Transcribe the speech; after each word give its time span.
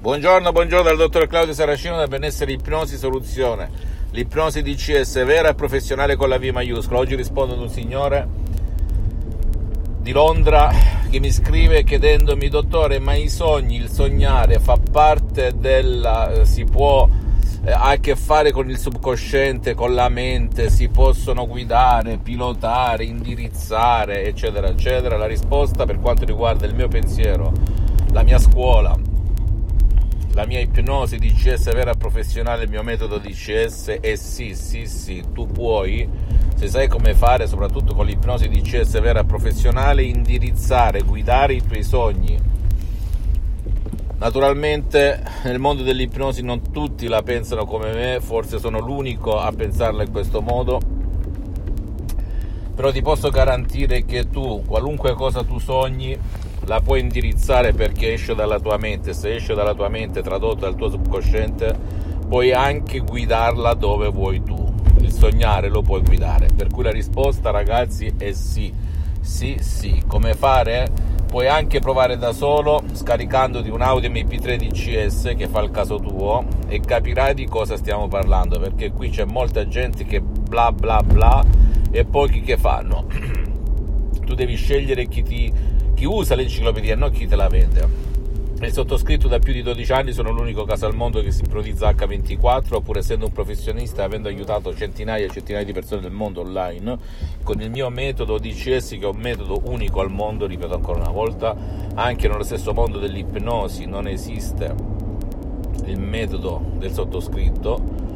Buongiorno, 0.00 0.52
buongiorno 0.52 0.84
dal 0.84 0.96
dottor 0.96 1.26
Claudio 1.26 1.52
Saracino 1.52 1.96
da 1.96 2.06
Benessere 2.06 2.52
Ipnosi 2.52 2.96
Soluzione. 2.96 3.68
L'ipnosi 4.12 4.62
DCS 4.62 5.24
vera 5.24 5.48
e 5.48 5.54
professionale 5.54 6.14
con 6.14 6.28
la 6.28 6.38
V 6.38 6.44
maiuscola. 6.44 7.00
Oggi 7.00 7.16
rispondo 7.16 7.54
ad 7.54 7.60
un 7.60 7.68
signore 7.68 8.28
di 9.98 10.12
Londra 10.12 10.70
che 11.10 11.18
mi 11.18 11.32
scrive 11.32 11.82
chiedendomi 11.82 12.48
dottore 12.48 13.00
ma 13.00 13.14
i 13.14 13.28
sogni, 13.28 13.74
il 13.74 13.90
sognare 13.90 14.60
fa 14.60 14.76
parte 14.76 15.54
della... 15.56 16.44
si 16.44 16.62
può 16.62 17.08
eh, 17.64 17.72
ha 17.72 17.88
a 17.88 17.96
che 17.96 18.14
fare 18.14 18.52
con 18.52 18.70
il 18.70 18.78
subconsciente, 18.78 19.74
con 19.74 19.94
la 19.94 20.08
mente, 20.08 20.70
si 20.70 20.86
possono 20.90 21.44
guidare, 21.48 22.18
pilotare, 22.18 23.02
indirizzare, 23.02 24.26
eccetera, 24.26 24.68
eccetera. 24.68 25.16
La 25.16 25.26
risposta 25.26 25.86
per 25.86 25.98
quanto 25.98 26.24
riguarda 26.24 26.66
il 26.66 26.74
mio 26.76 26.86
pensiero, 26.86 27.52
la 28.12 28.22
mia 28.22 28.38
scuola, 28.38 28.96
la 30.38 30.46
mia 30.46 30.60
ipnosi 30.60 31.18
DCS 31.18 31.72
vera 31.72 31.94
professionale, 31.94 32.62
il 32.62 32.70
mio 32.70 32.84
metodo 32.84 33.18
DCS 33.18 33.98
è 34.00 34.14
sì, 34.14 34.54
sì, 34.54 34.86
sì, 34.86 35.24
tu 35.34 35.48
puoi, 35.48 36.08
se 36.54 36.68
sai 36.68 36.86
come 36.86 37.12
fare, 37.14 37.48
soprattutto 37.48 37.92
con 37.92 38.06
l'ipnosi 38.06 38.46
DCS 38.46 39.00
vera 39.00 39.24
professionale, 39.24 40.04
indirizzare, 40.04 41.02
guidare 41.02 41.54
i 41.54 41.66
tuoi 41.66 41.82
sogni. 41.82 42.38
Naturalmente 44.16 45.24
nel 45.42 45.58
mondo 45.58 45.82
dell'ipnosi 45.82 46.40
non 46.44 46.70
tutti 46.70 47.08
la 47.08 47.22
pensano 47.24 47.64
come 47.64 47.92
me, 47.92 48.20
forse 48.20 48.60
sono 48.60 48.78
l'unico 48.78 49.40
a 49.40 49.50
pensarla 49.50 50.04
in 50.04 50.12
questo 50.12 50.40
modo, 50.40 50.80
però 52.76 52.92
ti 52.92 53.02
posso 53.02 53.28
garantire 53.30 54.04
che 54.04 54.30
tu, 54.30 54.62
qualunque 54.64 55.14
cosa 55.14 55.42
tu 55.42 55.58
sogni, 55.58 56.16
la 56.68 56.80
puoi 56.80 57.00
indirizzare 57.00 57.72
perché 57.72 58.12
esce 58.12 58.34
dalla 58.34 58.60
tua 58.60 58.76
mente, 58.76 59.14
se 59.14 59.34
esce 59.34 59.54
dalla 59.54 59.74
tua 59.74 59.88
mente 59.88 60.22
tradotto 60.22 60.60
dal 60.60 60.76
tuo 60.76 60.90
subconsciente, 60.90 61.74
puoi 62.28 62.52
anche 62.52 62.98
guidarla 62.98 63.72
dove 63.72 64.08
vuoi 64.08 64.42
tu. 64.42 64.66
Il 65.00 65.10
sognare 65.10 65.68
lo 65.68 65.80
puoi 65.80 66.02
guidare. 66.02 66.48
Per 66.54 66.68
cui 66.68 66.82
la 66.82 66.90
risposta, 66.90 67.50
ragazzi, 67.50 68.12
è 68.18 68.32
sì. 68.32 68.72
Sì, 69.20 69.56
sì. 69.60 70.02
Come 70.06 70.34
fare? 70.34 71.16
Puoi 71.26 71.48
anche 71.48 71.80
provare 71.80 72.18
da 72.18 72.32
solo 72.32 72.82
scaricandoti 72.92 73.70
un 73.70 73.82
Audio 73.82 74.10
MP3 74.10 74.56
DCS 74.56 75.34
che 75.36 75.46
fa 75.46 75.60
il 75.60 75.70
caso 75.70 75.98
tuo 75.98 76.44
e 76.68 76.80
capirai 76.80 77.34
di 77.34 77.46
cosa 77.46 77.76
stiamo 77.76 78.08
parlando 78.08 78.58
perché 78.58 78.92
qui 78.92 79.10
c'è 79.10 79.26
molta 79.26 79.68
gente 79.68 80.04
che 80.04 80.22
bla 80.22 80.72
bla 80.72 81.02
bla 81.02 81.44
e 81.90 82.04
pochi 82.04 82.40
che 82.40 82.56
fanno. 82.56 83.06
tu 84.24 84.34
devi 84.34 84.56
scegliere 84.56 85.06
chi 85.06 85.22
ti 85.22 85.52
chi 85.98 86.04
usa 86.04 86.36
l'enciclopedia, 86.36 86.94
non 86.94 87.10
chi 87.10 87.26
te 87.26 87.34
la 87.34 87.48
vende. 87.48 88.06
Il 88.60 88.72
sottoscritto 88.72 89.26
da 89.26 89.40
più 89.40 89.52
di 89.52 89.62
12 89.62 89.92
anni 89.92 90.12
sono 90.12 90.30
l'unico 90.30 90.62
caso 90.62 90.86
al 90.86 90.94
mondo 90.94 91.20
che 91.20 91.32
si 91.32 91.42
ipnotizza 91.42 91.90
H24, 91.90 92.80
pur 92.82 92.98
essendo 92.98 93.26
un 93.26 93.32
professionista 93.32 94.04
avendo 94.04 94.28
aiutato 94.28 94.72
centinaia 94.76 95.26
e 95.26 95.28
centinaia 95.28 95.64
di 95.64 95.72
persone 95.72 96.02
nel 96.02 96.12
mondo 96.12 96.42
online, 96.42 96.96
con 97.42 97.60
il 97.60 97.68
mio 97.70 97.90
metodo 97.90 98.38
DCS 98.38 98.90
che 98.90 99.00
è 99.00 99.06
un 99.06 99.16
metodo 99.16 99.60
unico 99.64 99.98
al 100.00 100.10
mondo, 100.10 100.46
ripeto 100.46 100.72
ancora 100.72 101.00
una 101.00 101.10
volta, 101.10 101.56
anche 101.94 102.28
nello 102.28 102.44
stesso 102.44 102.72
mondo 102.72 103.00
dell'ipnosi 103.00 103.84
non 103.86 104.06
esiste 104.06 104.72
il 105.86 105.98
metodo 105.98 106.62
del 106.78 106.92
sottoscritto, 106.92 108.07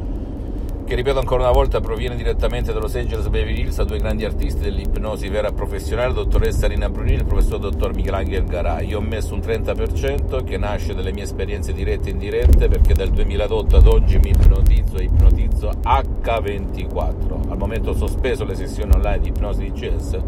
che 0.93 0.99
ripeto 0.99 1.17
ancora 1.17 1.41
una 1.41 1.51
volta 1.51 1.79
proviene 1.79 2.15
direttamente 2.15 2.71
da 2.71 2.77
Los 2.77 2.93
Angeles 2.93 3.27
Beverly 3.27 3.61
Hills 3.61 3.79
a 3.79 3.83
due 3.83 3.97
grandi 3.97 4.25
artisti 4.25 4.61
dell'ipnosi 4.61 5.27
vera 5.27 5.51
professionale, 5.51 6.13
dottoressa 6.13 6.67
Rina 6.67 6.87
Brunini 6.87 7.15
e 7.15 7.19
il 7.21 7.25
professor 7.25 7.57
dottor 7.57 7.95
Michelangelo 7.95 8.45
Garay. 8.45 8.89
Io 8.89 8.99
ho 8.99 9.01
messo 9.01 9.33
un 9.33 9.39
30% 9.39 10.43
che 10.43 10.55
nasce 10.57 10.93
dalle 10.93 11.11
mie 11.11 11.23
esperienze 11.23 11.73
dirette 11.73 12.09
e 12.09 12.11
indirette 12.11 12.67
perché 12.67 12.93
dal 12.93 13.09
2008 13.09 13.75
ad 13.75 13.87
oggi 13.87 14.19
mi 14.19 14.29
ipnotizzo 14.29 14.97
e 14.97 15.05
ipnotizzo 15.05 15.69
H24. 15.83 17.49
Al 17.49 17.57
momento 17.57 17.89
ho 17.89 17.95
sospeso 17.95 18.45
le 18.45 18.53
sessioni 18.53 18.91
online 18.93 19.19
di 19.19 19.29
ipnosi 19.29 19.63
di 19.63 19.71
CS, 19.71 20.19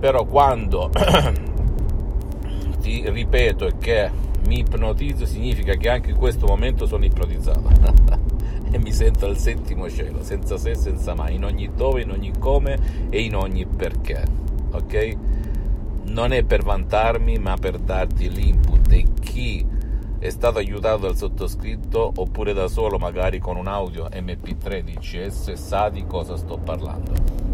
però 0.00 0.24
quando 0.24 0.88
ti 2.80 3.04
ripeto 3.06 3.68
che 3.78 4.10
mi 4.46 4.60
ipnotizzo 4.60 5.26
significa 5.26 5.74
che 5.74 5.90
anche 5.90 6.08
in 6.08 6.16
questo 6.16 6.46
momento 6.46 6.86
sono 6.86 7.04
ipnotizzato. 7.04 8.30
e 8.70 8.78
mi 8.78 8.92
sento 8.92 9.26
al 9.26 9.36
settimo 9.36 9.88
cielo, 9.90 10.22
senza 10.22 10.56
se, 10.56 10.74
senza 10.74 11.14
mai, 11.14 11.34
in 11.34 11.44
ogni 11.44 11.70
dove, 11.74 12.02
in 12.02 12.10
ogni 12.10 12.32
come 12.38 13.08
e 13.10 13.20
in 13.20 13.34
ogni 13.34 13.66
perché. 13.66 14.24
Ok? 14.72 15.16
Non 16.04 16.32
è 16.32 16.42
per 16.42 16.62
vantarmi, 16.62 17.38
ma 17.38 17.56
per 17.56 17.78
darti 17.78 18.30
l'input 18.30 18.92
e 18.92 19.06
chi 19.20 19.64
è 20.18 20.30
stato 20.30 20.58
aiutato 20.58 20.98
dal 20.98 21.16
sottoscritto 21.16 22.12
oppure 22.16 22.52
da 22.52 22.68
solo, 22.68 22.98
magari 22.98 23.38
con 23.38 23.56
un 23.56 23.66
audio 23.66 24.08
MP3 24.08 24.82
DCS, 24.82 25.52
sa 25.54 25.88
di 25.88 26.06
cosa 26.06 26.36
sto 26.36 26.58
parlando. 26.58 27.51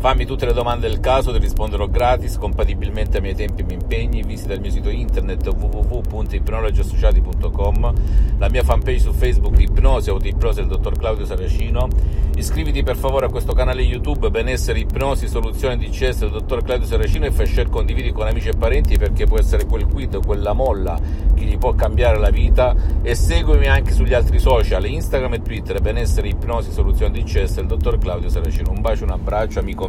Fammi 0.00 0.24
tutte 0.24 0.46
le 0.46 0.54
domande 0.54 0.88
del 0.88 0.98
caso, 0.98 1.30
ti 1.30 1.36
risponderò 1.36 1.86
gratis, 1.86 2.38
compatibilmente 2.38 3.18
ai 3.18 3.22
miei 3.22 3.34
tempi 3.34 3.60
e 3.60 3.64
miei 3.64 3.78
impegni. 3.78 4.22
Visita 4.22 4.54
il 4.54 4.60
mio 4.62 4.70
sito 4.70 4.88
internet 4.88 5.46
www.ipnologiassociati.com, 5.46 7.92
la 8.38 8.48
mia 8.48 8.62
fanpage 8.62 9.00
su 9.00 9.12
Facebook 9.12 9.60
Ipnosi, 9.60 10.08
Autoipnosi 10.08 10.60
del 10.60 10.68
dottor 10.68 10.96
Claudio 10.96 11.26
Saracino. 11.26 11.86
Iscriviti 12.34 12.82
per 12.82 12.96
favore 12.96 13.26
a 13.26 13.28
questo 13.28 13.52
canale 13.52 13.82
YouTube 13.82 14.30
Benessere 14.30 14.78
Ipnosi 14.78 15.28
Soluzione 15.28 15.76
DCS 15.76 16.20
del 16.20 16.30
dottor 16.30 16.62
Claudio 16.62 16.86
Saracino 16.86 17.26
e 17.26 17.32
fai 17.32 17.44
share 17.44 17.68
condividi 17.68 18.10
con 18.12 18.26
amici 18.26 18.48
e 18.48 18.56
parenti 18.56 18.96
perché 18.96 19.26
può 19.26 19.38
essere 19.38 19.66
quel 19.66 19.86
quid, 19.86 20.24
quella 20.24 20.54
molla 20.54 20.98
che 21.34 21.44
gli 21.44 21.58
può 21.58 21.74
cambiare 21.74 22.18
la 22.18 22.30
vita. 22.30 22.74
E 23.02 23.14
seguimi 23.14 23.66
anche 23.66 23.92
sugli 23.92 24.14
altri 24.14 24.38
social, 24.38 24.86
Instagram 24.86 25.34
e 25.34 25.42
Twitter, 25.42 25.78
Benessere 25.82 26.28
Ipnosi 26.28 26.72
Soluzione 26.72 27.20
DCS 27.20 27.56
del 27.56 27.66
dottor 27.66 27.98
Claudio 27.98 28.30
Saracino. 28.30 28.70
Un 28.70 28.80
bacio, 28.80 29.04
un 29.04 29.10
abbraccio, 29.10 29.58
amico 29.58 29.88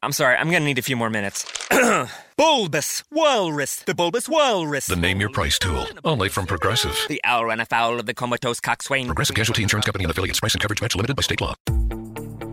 I'm 0.00 0.12
sorry, 0.12 0.36
I'm 0.36 0.48
gonna 0.48 0.64
need 0.64 0.78
a 0.78 0.82
few 0.82 0.96
more 0.96 1.10
minutes. 1.10 1.44
bulbous 2.36 3.02
Walrus, 3.10 3.80
the 3.80 3.94
Bulbous 3.94 4.28
Walrus. 4.28 4.86
The 4.86 4.94
Name 4.94 5.20
Your 5.20 5.30
Price 5.30 5.58
tool, 5.58 5.86
only 6.04 6.28
from 6.28 6.46
Progressive. 6.46 6.96
The 7.08 7.20
owl 7.24 7.46
ran 7.46 7.58
afoul 7.58 7.98
of 7.98 8.06
the 8.06 8.14
comatose 8.14 8.60
coxswain. 8.60 9.06
Progressive 9.06 9.34
Casualty 9.34 9.64
Insurance 9.64 9.86
Company 9.86 10.04
and 10.04 10.10
affiliates. 10.12 10.38
Price 10.38 10.54
and 10.54 10.62
coverage 10.62 10.80
match 10.80 10.94
limited 10.94 11.16
by 11.16 11.22
state 11.22 11.40
law. 11.40 11.54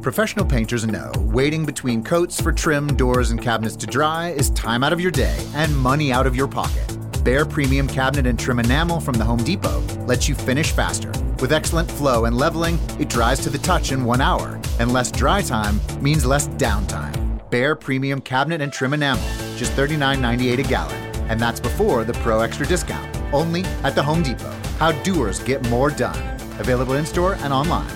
Professional 0.02 0.46
painters 0.46 0.88
know 0.88 1.12
waiting 1.18 1.66
between 1.66 2.04
coats 2.04 2.42
for 2.42 2.52
trim, 2.52 2.88
doors, 2.96 3.30
and 3.30 3.40
cabinets 3.40 3.76
to 3.76 3.86
dry 3.86 4.30
is 4.30 4.50
time 4.52 4.84
out 4.84 4.94
of 4.94 5.00
your 5.00 5.12
day 5.12 5.38
and 5.54 5.76
money 5.78 6.12
out 6.12 6.26
of 6.26 6.36
your 6.36 6.48
pocket. 6.48 6.98
Bare 7.24 7.46
Premium 7.46 7.88
Cabinet 7.88 8.26
and 8.26 8.40
Trim 8.40 8.60
Enamel 8.60 9.00
from 9.00 9.16
the 9.16 9.24
Home 9.24 9.44
Depot 9.44 9.82
lets 10.08 10.28
you 10.28 10.34
finish 10.34 10.72
faster. 10.72 11.12
With 11.40 11.54
excellent 11.54 11.92
flow 11.92 12.26
and 12.26 12.38
leveling, 12.38 12.80
it 13.00 13.10
dries 13.10 13.40
to 13.42 13.52
the 13.52 13.60
touch 13.60 13.92
in 13.92 14.04
one 14.04 14.22
hour, 14.22 14.60
and 14.80 14.92
less 14.92 15.12
dry 15.12 15.44
time 15.44 15.80
means 16.02 16.26
less 16.26 16.48
downtime. 16.48 17.25
Bare 17.56 17.74
Premium 17.74 18.20
Cabinet 18.20 18.60
and 18.60 18.74
Trim 18.74 18.94
Enamel, 18.94 19.24
just 19.56 19.72
$39.98 19.78 20.60
a 20.60 20.64
gallon. 20.64 20.94
And 21.30 21.40
that's 21.40 21.62
before 21.62 22.04
the 22.04 22.12
Pro 22.16 22.42
Extra 22.42 22.66
discount, 22.68 23.18
only 23.32 23.64
at 23.86 23.96
the 23.96 24.04
Home 24.04 24.22
Depot. 24.22 24.52
How 24.78 24.92
doers 25.04 25.40
get 25.40 25.66
more 25.70 25.90
done. 25.90 26.18
Available 26.60 26.96
in 26.96 27.06
store 27.06 27.36
and 27.36 27.54
online. 27.54 27.90